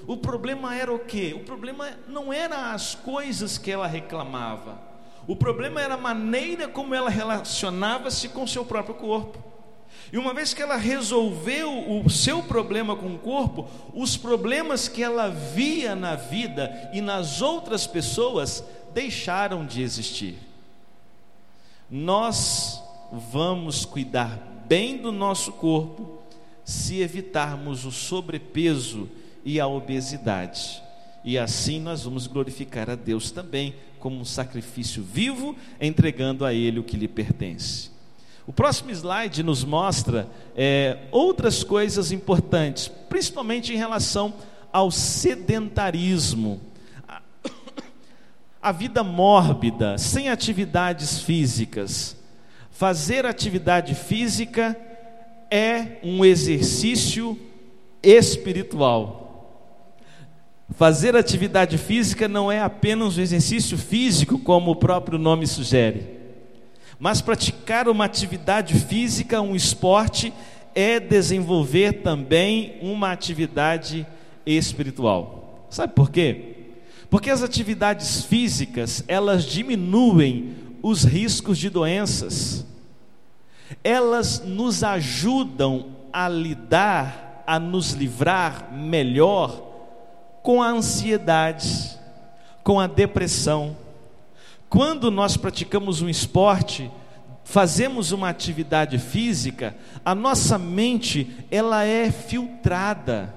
o 0.08 0.16
problema 0.16 0.76
era 0.76 0.94
o 0.94 1.00
quê? 1.00 1.34
O 1.36 1.44
problema 1.44 1.90
não 2.08 2.32
era 2.32 2.74
as 2.74 2.94
coisas 2.94 3.58
que 3.58 3.72
ela 3.72 3.88
reclamava. 3.88 4.95
O 5.28 5.36
problema 5.36 5.82
era 5.82 5.96
a 5.96 5.98
maneira 5.98 6.68
como 6.68 6.94
ela 6.94 7.10
relacionava-se 7.10 8.30
com 8.30 8.46
seu 8.46 8.64
próprio 8.64 8.96
corpo. 8.96 9.44
E 10.14 10.18
uma 10.18 10.34
vez 10.34 10.54
que 10.54 10.62
ela 10.62 10.76
resolveu 10.76 12.04
o 12.04 12.10
seu 12.10 12.44
problema 12.44 12.96
com 12.96 13.16
o 13.16 13.18
corpo, 13.18 13.68
os 13.94 14.16
problemas 14.16 14.88
que 14.88 15.02
ela 15.02 15.30
via 15.30 15.96
na 15.96 16.16
vida 16.16 16.90
e 16.94 17.02
nas 17.02 17.42
outras 17.42 17.88
pessoas 17.88 18.64
deixaram 18.94 19.66
de 19.66 19.82
existir. 19.82 20.38
nós 21.90 22.82
vamos 23.12 23.86
cuidar 23.86 24.40
bem 24.68 24.98
do 24.98 25.12
nosso 25.12 25.52
corpo 25.54 26.20
se 26.64 27.00
evitarmos 27.00 27.86
o 27.86 27.92
sobrepeso 27.92 29.08
e 29.44 29.60
a 29.60 29.68
obesidade. 29.68 30.82
E 31.26 31.40
assim 31.40 31.80
nós 31.80 32.04
vamos 32.04 32.28
glorificar 32.28 32.88
a 32.88 32.94
Deus 32.94 33.32
também, 33.32 33.74
como 34.00 34.20
um 34.20 34.24
sacrifício 34.24 35.02
vivo, 35.02 35.56
entregando 35.82 36.46
a 36.46 36.54
Ele 36.54 36.80
o 36.80 36.84
que 36.84 36.96
lhe 36.96 37.08
pertence. 37.08 37.90
O 38.46 38.54
próximo 38.54 38.92
slide 38.92 39.42
nos 39.42 39.64
mostra 39.64 40.30
é, 40.56 41.00
outras 41.12 41.64
coisas 41.64 42.12
importantes, 42.12 42.88
principalmente 42.88 43.74
em 43.74 43.76
relação 43.76 44.36
ao 44.72 44.92
sedentarismo. 44.92 46.62
A 48.62 48.72
vida 48.72 49.04
mórbida, 49.04 49.98
sem 49.98 50.30
atividades 50.30 51.22
físicas. 51.22 52.16
Fazer 52.70 53.26
atividade 53.26 53.96
física 53.96 54.80
é 55.50 55.98
um 56.04 56.24
exercício 56.24 57.40
espiritual. 58.04 59.25
Fazer 60.74 61.16
atividade 61.16 61.78
física 61.78 62.28
não 62.28 62.52
é 62.52 62.60
apenas 62.60 63.18
um 63.18 63.22
exercício 63.22 63.78
físico, 63.78 64.40
como 64.40 64.72
o 64.72 64.76
próprio 64.76 65.20
nome 65.20 65.46
sugere. 65.46 66.08
Mas 67.00 67.22
praticar 67.22 67.88
uma 67.88 68.06
atividade 68.06 68.74
física, 68.74 69.42
um 69.42 69.56
esporte, 69.56 70.34
é 70.74 71.00
desenvolver 71.00 72.02
também 72.02 72.78
uma 72.82 73.12
atividade 73.12 74.06
espiritual. 74.46 75.68
Sabe 75.70 75.94
por 75.94 76.10
quê? 76.10 76.56
Porque 77.10 77.30
as 77.30 77.44
atividades 77.44 78.24
físicas, 78.26 79.04
elas 79.08 79.46
diminuem 79.46 80.56
os 80.82 81.04
riscos 81.04 81.58
de 81.58 81.70
doenças. 81.70 82.66
Elas 83.84 84.44
nos 84.44 84.84
ajudam 84.84 85.88
a 86.12 86.28
lidar, 86.28 87.44
a 87.46 87.60
nos 87.60 87.92
livrar 87.92 88.74
melhor 88.74 89.75
com 90.46 90.62
a 90.62 90.70
ansiedade, 90.70 91.98
com 92.64 92.80
a 92.80 92.86
depressão, 92.86 93.76
quando 94.70 95.10
nós 95.10 95.36
praticamos 95.36 96.04
um 96.04 96.08
esporte, 96.08 96.92
fazemos 97.44 98.12
uma 98.12 98.30
atividade 98.30 99.00
física, 99.00 99.76
a 100.06 100.14
nossa 100.14 100.60
mente, 100.60 101.36
ela 101.50 101.84
é 101.84 102.12
filtrada. 102.12 103.34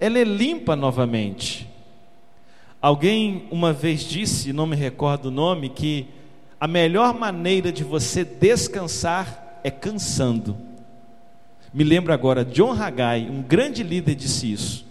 Ela 0.00 0.18
é 0.18 0.24
limpa 0.24 0.74
novamente. 0.74 1.70
Alguém 2.82 3.46
uma 3.48 3.72
vez 3.72 4.00
disse, 4.00 4.52
não 4.52 4.66
me 4.66 4.74
recordo 4.74 5.26
o 5.26 5.30
nome, 5.30 5.68
que 5.68 6.08
a 6.58 6.66
melhor 6.66 7.14
maneira 7.14 7.70
de 7.70 7.84
você 7.84 8.24
descansar 8.24 9.60
é 9.62 9.70
cansando. 9.70 10.56
Me 11.72 11.84
lembro 11.84 12.12
agora, 12.12 12.44
John 12.44 12.72
Haggai, 12.72 13.28
um 13.30 13.42
grande 13.42 13.84
líder, 13.84 14.16
disse 14.16 14.50
isso. 14.50 14.89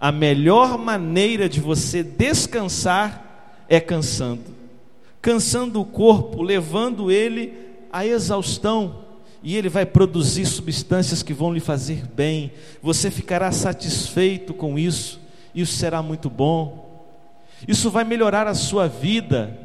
A 0.00 0.12
melhor 0.12 0.78
maneira 0.78 1.48
de 1.48 1.60
você 1.60 2.02
descansar 2.02 3.64
é 3.68 3.80
cansando 3.80 4.54
cansando 5.24 5.80
o 5.80 5.86
corpo, 5.86 6.42
levando 6.42 7.10
ele 7.10 7.54
à 7.90 8.04
exaustão, 8.04 9.06
e 9.42 9.56
ele 9.56 9.70
vai 9.70 9.86
produzir 9.86 10.44
substâncias 10.44 11.22
que 11.22 11.32
vão 11.32 11.50
lhe 11.50 11.60
fazer 11.60 12.04
bem. 12.14 12.52
Você 12.82 13.10
ficará 13.10 13.50
satisfeito 13.50 14.52
com 14.52 14.78
isso, 14.78 15.18
isso 15.54 15.78
será 15.78 16.02
muito 16.02 16.28
bom. 16.28 17.08
Isso 17.66 17.90
vai 17.90 18.04
melhorar 18.04 18.46
a 18.46 18.54
sua 18.54 18.86
vida, 18.86 19.58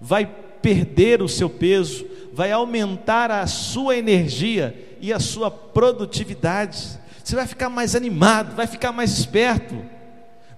vai 0.00 0.24
perder 0.24 1.20
o 1.20 1.28
seu 1.28 1.50
peso, 1.50 2.06
vai 2.32 2.52
aumentar 2.52 3.28
a 3.28 3.44
sua 3.48 3.96
energia 3.96 4.96
e 5.00 5.12
a 5.12 5.18
sua 5.18 5.50
produtividade. 5.50 7.00
Você 7.22 7.36
vai 7.36 7.46
ficar 7.46 7.68
mais 7.68 7.94
animado, 7.94 8.54
vai 8.54 8.66
ficar 8.66 8.92
mais 8.92 9.18
esperto, 9.18 9.84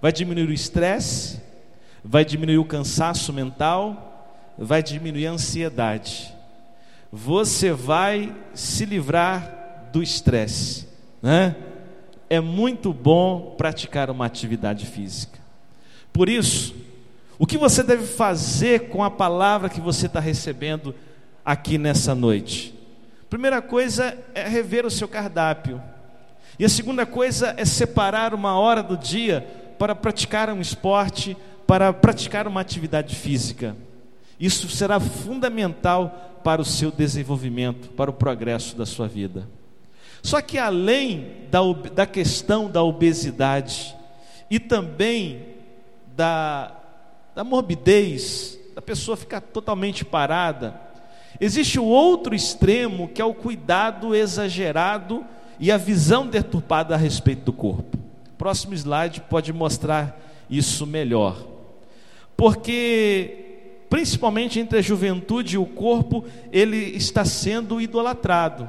vai 0.00 0.12
diminuir 0.12 0.48
o 0.48 0.53
estresse, 0.53 1.40
vai 2.05 2.24
diminuir 2.24 2.59
o 2.59 2.64
cansaço 2.64 3.33
mental 3.33 4.12
vai 4.59 4.83
diminuir 4.83 5.27
a 5.27 5.33
ansiedade. 5.33 6.33
Você 7.12 7.72
vai 7.72 8.35
se 8.55 8.85
livrar 8.85 9.88
do 9.92 10.03
estresse, 10.03 10.88
né? 11.22 11.55
É 12.29 12.40
muito 12.40 12.92
bom 12.92 13.55
praticar 13.57 14.11
uma 14.11 14.27
atividade 14.27 14.87
física. 14.87 15.38
Por 16.12 16.29
isso, 16.29 16.74
o 17.38 17.46
que 17.46 17.59
você 17.59 17.83
deve 17.83 18.07
fazer 18.07 18.88
com 18.88 19.05
a 19.05 19.11
palavra 19.11 19.68
que 19.68 19.81
você 19.81 20.07
está 20.07 20.20
recebendo 20.20 20.94
aqui 21.44 21.79
nessa 21.79 22.14
noite? 22.14 22.74
Primeira 23.29 23.61
coisa 23.61 24.16
é 24.35 24.48
rever 24.48 24.87
o 24.87 24.90
seu 24.90 25.07
cardápio. 25.07 25.81
E 26.58 26.64
a 26.64 26.68
segunda 26.68 27.04
coisa 27.04 27.54
é 27.56 27.64
separar 27.64 28.32
uma 28.32 28.58
hora 28.58 28.82
do 28.82 28.96
dia 28.96 29.46
para 29.78 29.94
praticar 29.94 30.48
um 30.50 30.60
esporte, 30.60 31.36
para 31.66 31.92
praticar 31.92 32.46
uma 32.46 32.60
atividade 32.60 33.16
física. 33.16 33.76
Isso 34.38 34.68
será 34.68 35.00
fundamental 35.00 36.40
para 36.44 36.60
o 36.60 36.64
seu 36.64 36.90
desenvolvimento, 36.90 37.88
para 37.90 38.10
o 38.10 38.14
progresso 38.14 38.76
da 38.76 38.86
sua 38.86 39.08
vida. 39.08 39.48
Só 40.22 40.40
que 40.40 40.58
além 40.58 41.26
da, 41.50 41.60
da 41.92 42.06
questão 42.06 42.70
da 42.70 42.82
obesidade 42.82 43.94
e 44.48 44.58
também 44.58 45.46
da, 46.16 46.72
da 47.34 47.42
morbidez, 47.42 48.58
da 48.74 48.80
pessoa 48.80 49.16
ficar 49.16 49.40
totalmente 49.40 50.04
parada, 50.04 50.80
existe 51.40 51.78
o 51.80 51.84
outro 51.84 52.34
extremo 52.34 53.08
que 53.08 53.20
é 53.20 53.24
o 53.24 53.34
cuidado 53.34 54.14
exagerado 54.14 55.24
e 55.58 55.70
a 55.70 55.76
visão 55.76 56.26
deturpada 56.26 56.94
a 56.94 56.98
respeito 56.98 57.44
do 57.44 57.52
corpo. 57.52 57.98
Próximo 58.36 58.74
slide 58.74 59.20
pode 59.22 59.52
mostrar 59.52 60.20
isso 60.50 60.86
melhor. 60.86 61.36
Porque 62.36 63.44
principalmente 63.94 64.58
entre 64.58 64.78
a 64.78 64.82
juventude 64.82 65.54
e 65.54 65.58
o 65.58 65.64
corpo, 65.64 66.24
ele 66.50 66.76
está 66.76 67.24
sendo 67.24 67.80
idolatrado. 67.80 68.68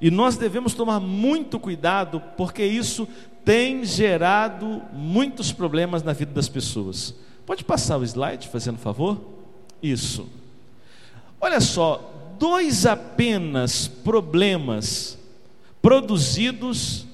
E 0.00 0.10
nós 0.10 0.38
devemos 0.38 0.72
tomar 0.72 1.00
muito 1.00 1.58
cuidado, 1.58 2.22
porque 2.34 2.64
isso 2.64 3.06
tem 3.44 3.84
gerado 3.84 4.82
muitos 4.92 5.52
problemas 5.52 6.02
na 6.02 6.14
vida 6.14 6.32
das 6.32 6.48
pessoas. 6.48 7.14
Pode 7.44 7.62
passar 7.62 7.98
o 7.98 8.04
slide, 8.04 8.48
fazendo 8.48 8.78
favor? 8.78 9.20
Isso. 9.82 10.26
Olha 11.38 11.60
só, 11.60 12.34
dois 12.38 12.86
apenas 12.86 13.86
problemas 13.86 15.15
produzidos 15.86 17.06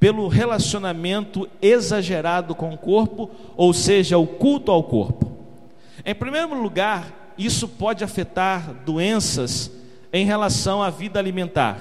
pelo 0.00 0.26
relacionamento 0.26 1.48
exagerado 1.62 2.56
com 2.56 2.74
o 2.74 2.76
corpo, 2.76 3.30
ou 3.56 3.72
seja, 3.72 4.18
o 4.18 4.26
culto 4.26 4.72
ao 4.72 4.82
corpo. 4.82 5.30
Em 6.04 6.12
primeiro 6.12 6.60
lugar, 6.60 7.34
isso 7.38 7.68
pode 7.68 8.02
afetar 8.02 8.74
doenças 8.84 9.70
em 10.12 10.26
relação 10.26 10.82
à 10.82 10.90
vida 10.90 11.20
alimentar. 11.20 11.78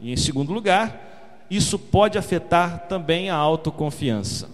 E 0.00 0.12
em 0.12 0.16
segundo 0.16 0.52
lugar, 0.52 1.42
isso 1.50 1.76
pode 1.76 2.16
afetar 2.16 2.86
também 2.86 3.28
a 3.28 3.34
autoconfiança. 3.34 4.48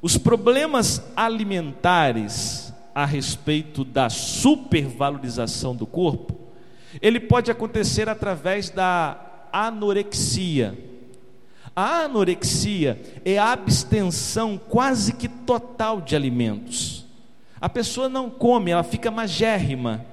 Os 0.00 0.16
problemas 0.16 1.02
alimentares 1.14 2.72
a 2.94 3.04
respeito 3.04 3.84
da 3.84 4.08
supervalorização 4.08 5.76
do 5.76 5.86
corpo, 5.86 6.34
ele 7.02 7.20
pode 7.20 7.50
acontecer 7.50 8.08
através 8.08 8.70
da 8.70 9.26
anorexia. 9.52 10.78
A 11.74 12.04
anorexia 12.04 13.00
é 13.24 13.38
a 13.38 13.52
abstenção 13.52 14.58
quase 14.58 15.14
que 15.14 15.28
total 15.28 16.00
de 16.00 16.16
alimentos. 16.16 17.06
A 17.60 17.68
pessoa 17.68 18.08
não 18.08 18.28
come, 18.30 18.70
ela 18.70 18.82
fica 18.82 19.10
magérrima. 19.10 20.04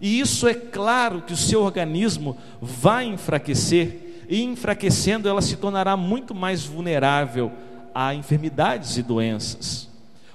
E 0.00 0.20
isso 0.20 0.46
é 0.48 0.54
claro 0.54 1.22
que 1.22 1.32
o 1.32 1.36
seu 1.36 1.62
organismo 1.62 2.36
vai 2.60 3.06
enfraquecer, 3.06 4.24
e 4.28 4.42
enfraquecendo 4.42 5.28
ela 5.28 5.40
se 5.40 5.56
tornará 5.56 5.96
muito 5.96 6.34
mais 6.34 6.64
vulnerável 6.64 7.52
a 7.94 8.14
enfermidades 8.14 8.96
e 8.96 9.02
doenças. 9.02 9.88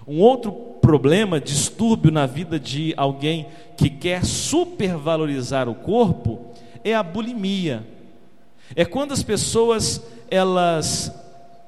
Um 0.08 0.20
outro 0.20 0.52
problema, 0.52 1.40
distúrbio 1.40 2.12
na 2.12 2.26
vida 2.26 2.60
de 2.60 2.94
alguém 2.98 3.48
que 3.78 3.90
quer 3.90 4.26
supervalorizar 4.26 5.70
o 5.70 5.76
corpo, 5.76 6.54
é 6.84 6.96
a 6.96 7.04
bulimia. 7.04 7.86
É 8.76 8.86
quando 8.86 9.12
as 9.12 9.24
pessoas 9.24 10.02
elas 10.30 11.14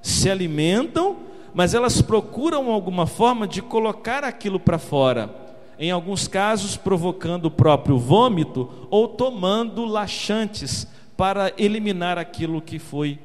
se 0.01 0.29
alimentam 0.29 1.17
mas 1.53 1.73
elas 1.73 2.01
procuram 2.01 2.71
alguma 2.71 3.05
forma 3.05 3.47
de 3.47 3.61
colocar 3.61 4.23
aquilo 4.23 4.59
para 4.59 4.79
fora. 4.79 5.33
Em 5.77 5.91
alguns 5.91 6.27
casos, 6.27 6.75
provocando 6.75 7.45
o 7.45 7.51
próprio 7.51 7.97
vômito 7.97 8.69
ou 8.89 9.07
tomando 9.07 9.85
laxantes 9.85 10.87
para 11.15 11.53
eliminar 11.57 12.17
aquilo 12.17 12.61
que 12.61 12.79
foi 12.79 13.19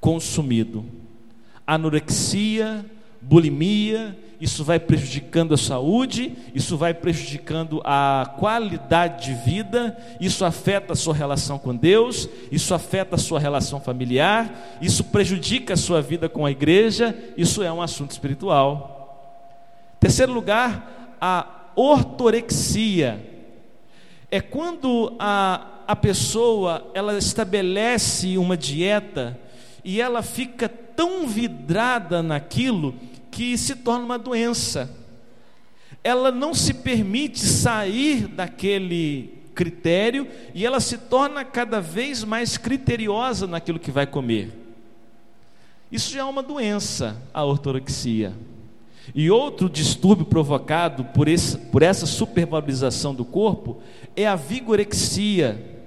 consumido. 0.00 0.84
Anorexia, 1.66 2.84
bulimia, 3.20 4.16
isso 4.40 4.62
vai 4.62 4.78
prejudicando 4.78 5.52
a 5.52 5.56
saúde, 5.56 6.36
isso 6.54 6.76
vai 6.76 6.94
prejudicando 6.94 7.80
a 7.84 8.34
qualidade 8.38 9.26
de 9.26 9.34
vida, 9.34 9.96
isso 10.20 10.44
afeta 10.44 10.92
a 10.92 10.96
sua 10.96 11.14
relação 11.14 11.58
com 11.58 11.74
Deus, 11.74 12.28
isso 12.52 12.72
afeta 12.72 13.16
a 13.16 13.18
sua 13.18 13.40
relação 13.40 13.80
familiar, 13.80 14.78
isso 14.80 15.02
prejudica 15.04 15.74
a 15.74 15.76
sua 15.76 16.00
vida 16.00 16.28
com 16.28 16.46
a 16.46 16.50
igreja, 16.52 17.16
isso 17.36 17.62
é 17.62 17.72
um 17.72 17.82
assunto 17.82 18.12
espiritual. 18.12 18.98
Terceiro 19.98 20.32
lugar, 20.32 21.16
a 21.20 21.72
ortorexia. 21.74 23.24
É 24.30 24.40
quando 24.40 25.16
a, 25.18 25.66
a 25.86 25.96
pessoa 25.96 26.90
ela 26.94 27.16
estabelece 27.16 28.36
uma 28.38 28.56
dieta 28.56 29.38
e 29.82 30.00
ela 30.00 30.22
fica 30.22 30.68
tão 30.68 31.26
vidrada 31.26 32.22
naquilo 32.22 32.94
que 33.30 33.56
se 33.56 33.76
torna 33.76 34.04
uma 34.04 34.18
doença. 34.18 34.90
Ela 36.02 36.30
não 36.30 36.54
se 36.54 36.74
permite 36.74 37.40
sair 37.40 38.26
daquele 38.26 39.38
critério 39.54 40.28
e 40.54 40.64
ela 40.64 40.78
se 40.78 40.96
torna 40.96 41.44
cada 41.44 41.80
vez 41.80 42.22
mais 42.22 42.56
criteriosa 42.56 43.46
naquilo 43.46 43.78
que 43.78 43.90
vai 43.90 44.06
comer. 44.06 44.52
Isso 45.90 46.12
já 46.12 46.20
é 46.20 46.24
uma 46.24 46.42
doença, 46.42 47.20
a 47.32 47.44
ortorexia. 47.44 48.34
E 49.14 49.30
outro 49.30 49.68
distúrbio 49.68 50.26
provocado 50.26 51.04
por, 51.06 51.28
esse, 51.28 51.56
por 51.56 51.82
essa 51.82 52.06
supervalorização 52.06 53.14
do 53.14 53.24
corpo 53.24 53.80
é 54.14 54.26
a 54.26 54.36
vigorexia. 54.36 55.80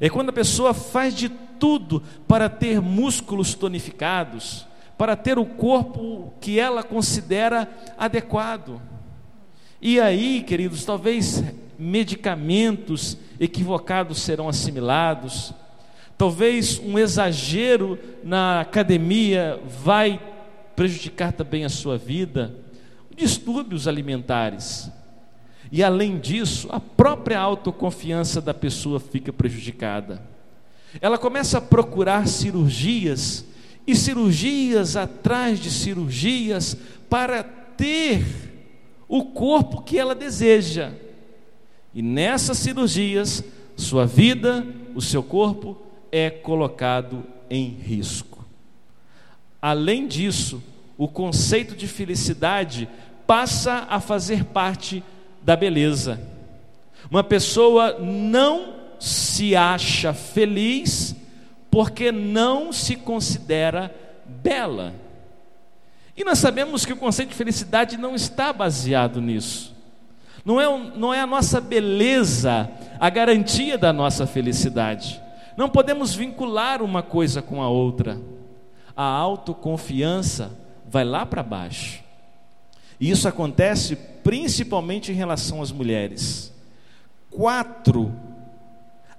É 0.00 0.08
quando 0.08 0.28
a 0.30 0.32
pessoa 0.32 0.72
faz 0.72 1.14
de 1.14 1.28
tudo 1.28 2.02
para 2.26 2.48
ter 2.48 2.80
músculos 2.80 3.54
tonificados, 3.54 4.66
para 4.96 5.16
ter 5.16 5.38
o 5.38 5.44
corpo 5.44 6.32
que 6.40 6.58
ela 6.58 6.82
considera 6.82 7.68
adequado. 7.98 8.80
E 9.80 10.00
aí, 10.00 10.42
queridos, 10.42 10.84
talvez 10.84 11.42
medicamentos 11.78 13.18
equivocados 13.38 14.20
serão 14.22 14.48
assimilados, 14.48 15.52
talvez 16.16 16.78
um 16.78 16.98
exagero 16.98 17.98
na 18.22 18.60
academia 18.60 19.60
vai 19.82 20.20
prejudicar 20.76 21.32
também 21.32 21.64
a 21.64 21.68
sua 21.68 21.98
vida, 21.98 22.54
distúrbios 23.14 23.86
alimentares. 23.86 24.90
E 25.70 25.82
além 25.82 26.18
disso, 26.18 26.68
a 26.70 26.78
própria 26.78 27.38
autoconfiança 27.40 28.40
da 28.40 28.54
pessoa 28.54 29.00
fica 29.00 29.32
prejudicada. 29.32 30.22
Ela 31.00 31.18
começa 31.18 31.58
a 31.58 31.60
procurar 31.60 32.28
cirurgias 32.28 33.44
e 33.86 33.94
cirurgias 33.94 34.96
atrás 34.96 35.60
de 35.60 35.70
cirurgias 35.70 36.76
para 37.08 37.42
ter 37.42 38.24
o 39.08 39.24
corpo 39.24 39.82
que 39.82 39.98
ela 39.98 40.14
deseja. 40.14 40.92
E 41.94 42.02
nessas 42.02 42.58
cirurgias, 42.58 43.44
sua 43.76 44.06
vida, 44.06 44.66
o 44.94 45.00
seu 45.00 45.22
corpo 45.22 45.76
é 46.10 46.30
colocado 46.30 47.24
em 47.50 47.68
risco. 47.68 48.44
Além 49.60 50.06
disso, 50.06 50.62
o 50.96 51.08
conceito 51.08 51.76
de 51.76 51.86
felicidade 51.86 52.88
passa 53.26 53.86
a 53.88 54.00
fazer 54.00 54.44
parte 54.44 55.02
da 55.42 55.56
beleza. 55.56 56.20
Uma 57.10 57.22
pessoa 57.22 57.98
não 57.98 58.74
se 58.98 59.54
acha 59.54 60.14
feliz 60.14 61.14
porque 61.74 62.12
não 62.12 62.72
se 62.72 62.94
considera 62.94 63.92
bela. 64.24 64.94
E 66.16 66.22
nós 66.22 66.38
sabemos 66.38 66.86
que 66.86 66.92
o 66.92 66.96
conceito 66.96 67.30
de 67.30 67.34
felicidade 67.34 67.96
não 67.96 68.14
está 68.14 68.52
baseado 68.52 69.20
nisso. 69.20 69.74
Não 70.44 70.60
é, 70.60 70.92
não 70.94 71.12
é 71.12 71.20
a 71.20 71.26
nossa 71.26 71.60
beleza 71.60 72.70
a 73.00 73.10
garantia 73.10 73.76
da 73.76 73.92
nossa 73.92 74.24
felicidade. 74.24 75.20
Não 75.56 75.68
podemos 75.68 76.14
vincular 76.14 76.80
uma 76.80 77.02
coisa 77.02 77.42
com 77.42 77.60
a 77.60 77.68
outra. 77.68 78.20
A 78.96 79.02
autoconfiança 79.02 80.56
vai 80.88 81.02
lá 81.02 81.26
para 81.26 81.42
baixo. 81.42 82.04
E 83.00 83.10
isso 83.10 83.26
acontece 83.26 83.96
principalmente 84.22 85.10
em 85.10 85.16
relação 85.16 85.60
às 85.60 85.72
mulheres. 85.72 86.54
Quatro 87.32 88.14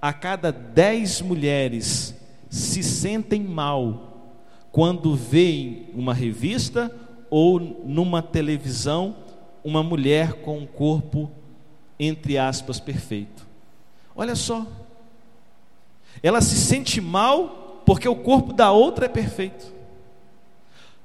a 0.02 0.14
cada 0.14 0.54
dez 0.54 1.20
mulheres 1.20 2.16
se 2.56 2.82
sentem 2.82 3.44
mal 3.44 4.32
quando 4.72 5.14
veem 5.14 5.90
uma 5.94 6.14
revista 6.14 6.90
ou 7.30 7.60
numa 7.60 8.22
televisão 8.22 9.18
uma 9.62 9.84
mulher 9.84 10.36
com 10.36 10.60
um 10.60 10.66
corpo, 10.66 11.30
entre 12.00 12.38
aspas, 12.38 12.80
perfeito. 12.80 13.46
Olha 14.16 14.36
só, 14.36 14.66
ela 16.24 16.40
se 16.40 16.56
sente 16.56 17.02
mal 17.02 17.82
porque 17.86 18.08
o 18.08 18.16
corpo 18.16 18.54
da 18.54 18.72
outra 18.72 19.08
é 19.08 19.10
perfeito. 19.10 19.74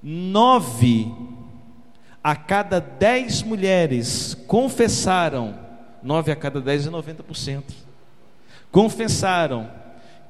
Nove 0.00 1.12
a 2.22 2.36
cada 2.36 2.78
dez 2.80 3.42
mulheres 3.42 4.34
confessaram, 4.46 5.58
nove 6.00 6.30
a 6.30 6.36
cada 6.36 6.60
dez 6.60 6.86
é 6.86 6.90
90%, 6.90 7.64
confessaram 8.70 9.79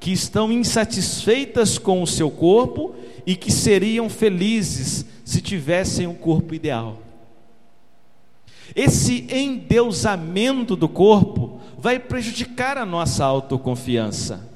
que 0.01 0.11
estão 0.11 0.51
insatisfeitas 0.51 1.77
com 1.77 2.01
o 2.01 2.07
seu 2.07 2.31
corpo 2.31 2.95
e 3.23 3.35
que 3.35 3.51
seriam 3.51 4.09
felizes 4.09 5.05
se 5.23 5.39
tivessem 5.39 6.07
um 6.07 6.15
corpo 6.15 6.55
ideal. 6.55 6.97
Esse 8.75 9.27
endeusamento 9.29 10.75
do 10.75 10.89
corpo 10.89 11.61
vai 11.77 11.99
prejudicar 11.99 12.79
a 12.79 12.85
nossa 12.85 13.23
autoconfiança. 13.23 14.49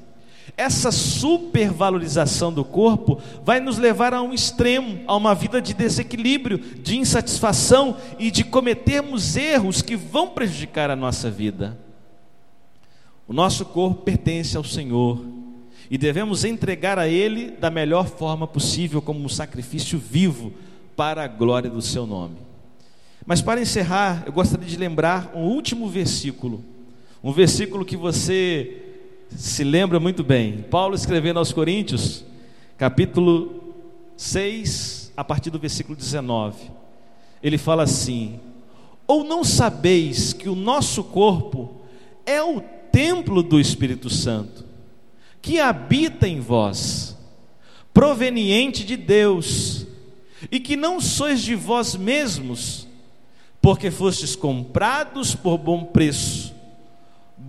Essa 0.56 0.90
supervalorização 0.90 2.52
do 2.52 2.64
corpo 2.64 3.20
vai 3.44 3.60
nos 3.60 3.78
levar 3.78 4.14
a 4.14 4.22
um 4.22 4.34
extremo, 4.34 5.00
a 5.06 5.14
uma 5.14 5.32
vida 5.32 5.62
de 5.62 5.74
desequilíbrio, 5.74 6.58
de 6.58 6.96
insatisfação 6.96 7.98
e 8.18 8.32
de 8.32 8.42
cometermos 8.42 9.36
erros 9.36 9.80
que 9.80 9.94
vão 9.94 10.28
prejudicar 10.28 10.90
a 10.90 10.96
nossa 10.96 11.30
vida. 11.30 11.78
O 13.28 13.32
nosso 13.32 13.64
corpo 13.66 14.02
pertence 14.02 14.56
ao 14.56 14.64
Senhor 14.64 15.35
e 15.90 15.96
devemos 15.96 16.44
entregar 16.44 16.98
a 16.98 17.08
Ele 17.08 17.50
da 17.50 17.70
melhor 17.70 18.08
forma 18.08 18.46
possível, 18.46 19.00
como 19.00 19.24
um 19.24 19.28
sacrifício 19.28 19.98
vivo 19.98 20.52
para 20.96 21.24
a 21.24 21.28
glória 21.28 21.70
do 21.70 21.80
Seu 21.82 22.06
nome. 22.06 22.36
Mas 23.24 23.42
para 23.42 23.60
encerrar, 23.60 24.22
eu 24.26 24.32
gostaria 24.32 24.66
de 24.66 24.76
lembrar 24.76 25.32
um 25.34 25.42
último 25.42 25.88
versículo, 25.88 26.64
um 27.22 27.32
versículo 27.32 27.84
que 27.84 27.96
você 27.96 28.82
se 29.30 29.64
lembra 29.64 29.98
muito 29.98 30.22
bem. 30.22 30.64
Paulo 30.70 30.94
escrevendo 30.94 31.38
aos 31.38 31.52
Coríntios, 31.52 32.24
capítulo 32.78 33.74
6, 34.16 35.12
a 35.16 35.24
partir 35.24 35.50
do 35.50 35.58
versículo 35.58 35.96
19. 35.96 36.70
Ele 37.42 37.58
fala 37.58 37.82
assim: 37.82 38.38
Ou 39.06 39.24
não 39.24 39.42
sabeis 39.44 40.32
que 40.32 40.48
o 40.48 40.54
nosso 40.54 41.02
corpo 41.04 41.76
é 42.24 42.42
o 42.42 42.60
templo 42.92 43.42
do 43.42 43.60
Espírito 43.60 44.08
Santo, 44.08 44.65
que 45.46 45.60
habita 45.60 46.26
em 46.26 46.40
vós, 46.40 47.16
proveniente 47.94 48.84
de 48.84 48.96
Deus, 48.96 49.86
e 50.50 50.58
que 50.58 50.74
não 50.74 51.00
sois 51.00 51.40
de 51.40 51.54
vós 51.54 51.94
mesmos, 51.94 52.88
porque 53.62 53.88
fostes 53.88 54.34
comprados 54.34 55.36
por 55.36 55.56
bom 55.56 55.84
preço. 55.84 56.52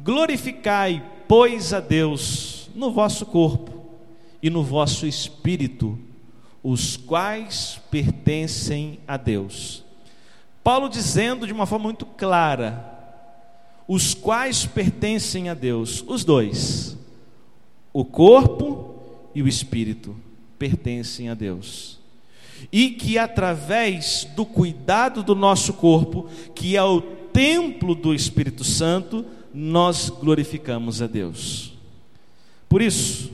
Glorificai, 0.03 1.03
pois, 1.27 1.73
a 1.73 1.79
Deus 1.79 2.69
no 2.75 2.91
vosso 2.91 3.25
corpo 3.25 3.87
e 4.43 4.49
no 4.51 4.61
vosso 4.61 5.07
espírito, 5.07 5.97
os 6.61 6.97
quais 6.97 7.81
pertencem 7.89 8.99
a 9.07 9.17
Deus. 9.17 9.83
Paulo 10.63 10.87
dizendo 10.87 11.47
de 11.47 11.53
uma 11.53 11.65
forma 11.65 11.85
muito 11.85 12.05
clara: 12.05 12.93
os 13.87 14.13
quais 14.13 14.67
pertencem 14.67 15.49
a 15.49 15.55
Deus, 15.55 16.03
os 16.07 16.23
dois, 16.23 16.96
o 17.97 18.05
corpo 18.05 18.93
e 19.33 19.41
o 19.41 19.47
espírito 19.47 20.15
pertencem 20.59 21.29
a 21.29 21.33
Deus. 21.33 21.97
E 22.71 22.91
que 22.91 23.17
através 23.17 24.27
do 24.35 24.45
cuidado 24.45 25.23
do 25.23 25.33
nosso 25.33 25.73
corpo, 25.73 26.29
que 26.53 26.77
é 26.77 26.83
o 26.83 27.01
templo 27.01 27.95
do 27.95 28.13
Espírito 28.13 28.63
Santo, 28.63 29.25
nós 29.51 30.11
glorificamos 30.11 31.01
a 31.01 31.07
Deus. 31.07 31.73
Por 32.69 32.83
isso, 32.83 33.31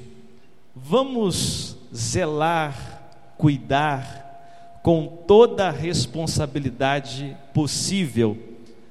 vamos 0.74 1.76
zelar, 1.94 3.36
cuidar 3.38 4.80
com 4.82 5.24
toda 5.28 5.68
a 5.68 5.72
responsabilidade 5.72 7.36
possível 7.54 8.38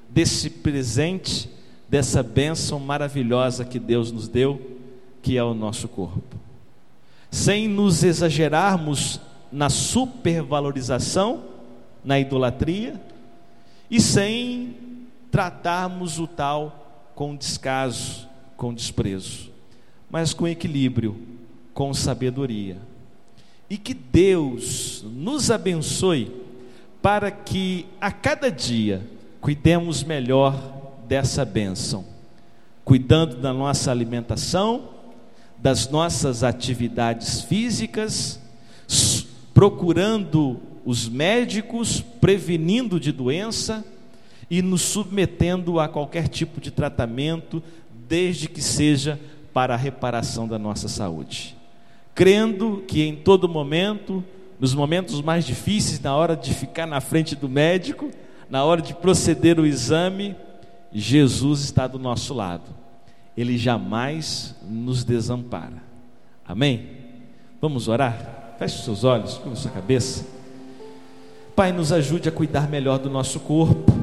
desse 0.07 0.51
presente, 0.51 1.49
dessa 1.89 2.21
bênção 2.21 2.79
maravilhosa 2.79 3.65
que 3.65 3.79
Deus 3.79 4.11
nos 4.11 4.27
deu, 4.27 4.72
que 5.23 5.37
é 5.37 5.43
o 5.43 5.55
nosso 5.55 5.87
corpo. 5.87 6.37
Sem 7.31 7.67
nos 7.67 8.03
exagerarmos 8.03 9.19
na 9.51 9.69
supervalorização 9.69 11.53
na 12.03 12.19
idolatria 12.19 12.99
e 13.89 14.01
sem 14.01 14.75
tratarmos 15.31 16.19
o 16.19 16.27
tal 16.27 17.11
com 17.15 17.35
descaso, 17.35 18.27
com 18.57 18.73
desprezo, 18.73 19.51
mas 20.09 20.33
com 20.33 20.47
equilíbrio, 20.47 21.15
com 21.73 21.93
sabedoria. 21.93 22.77
E 23.69 23.77
que 23.77 23.93
Deus 23.93 25.03
nos 25.07 25.49
abençoe 25.49 26.31
para 27.01 27.31
que 27.31 27.85
a 27.99 28.11
cada 28.11 28.51
dia 28.51 29.07
cuidemos 29.39 30.03
melhor 30.03 30.55
dessa 31.07 31.43
bênção, 31.43 32.05
cuidando 32.83 33.37
da 33.37 33.53
nossa 33.53 33.91
alimentação, 33.91 34.89
das 35.57 35.89
nossas 35.89 36.43
atividades 36.43 37.41
físicas, 37.41 38.39
procurando 39.53 40.59
os 40.85 41.07
médicos, 41.07 42.01
prevenindo 42.01 42.99
de 42.99 43.11
doença 43.11 43.85
e 44.49 44.61
nos 44.61 44.81
submetendo 44.81 45.79
a 45.79 45.87
qualquer 45.87 46.27
tipo 46.27 46.59
de 46.59 46.69
tratamento, 46.69 47.63
desde 48.07 48.47
que 48.49 48.61
seja 48.61 49.19
para 49.53 49.73
a 49.73 49.77
reparação 49.77 50.47
da 50.47 50.59
nossa 50.59 50.87
saúde. 50.87 51.55
Crendo 52.13 52.83
que 52.87 53.01
em 53.03 53.15
todo 53.15 53.47
momento, 53.47 54.23
nos 54.59 54.73
momentos 54.73 55.21
mais 55.21 55.45
difíceis, 55.45 55.99
na 55.99 56.15
hora 56.15 56.35
de 56.35 56.53
ficar 56.53 56.85
na 56.85 56.99
frente 56.99 57.35
do 57.35 57.47
médico, 57.47 58.11
na 58.49 58.63
hora 58.63 58.81
de 58.81 58.93
proceder 58.93 59.59
o 59.59 59.65
exame, 59.65 60.35
Jesus 60.91 61.61
está 61.61 61.87
do 61.87 61.97
nosso 61.97 62.33
lado. 62.33 62.82
Ele 63.35 63.57
jamais 63.57 64.55
nos 64.67 65.03
desampara. 65.03 65.81
Amém? 66.47 66.89
Vamos 67.61 67.87
orar? 67.87 68.55
Feche 68.59 68.83
seus 68.83 69.03
olhos, 69.03 69.37
curva 69.37 69.55
sua 69.55 69.71
cabeça. 69.71 70.25
Pai, 71.55 71.71
nos 71.71 71.91
ajude 71.91 72.29
a 72.29 72.31
cuidar 72.31 72.69
melhor 72.69 72.99
do 72.99 73.09
nosso 73.09 73.39
corpo 73.39 74.02